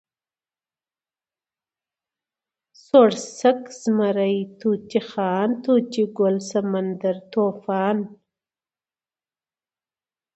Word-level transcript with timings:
سوړسک، 2.85 3.59
زمری، 3.81 4.37
طوطی 4.59 5.01
خان، 5.09 5.49
طوطي 5.63 6.03
ګل، 6.17 6.35
سمندر، 6.51 7.15
طوفان 7.33 7.97